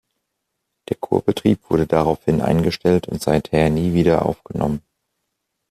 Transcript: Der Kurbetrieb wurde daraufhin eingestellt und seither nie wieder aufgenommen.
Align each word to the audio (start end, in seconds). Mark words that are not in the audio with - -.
Der 0.89 0.97
Kurbetrieb 0.97 1.69
wurde 1.69 1.85
daraufhin 1.85 2.41
eingestellt 2.41 3.07
und 3.07 3.21
seither 3.21 3.69
nie 3.69 3.93
wieder 3.93 4.25
aufgenommen. 4.25 4.81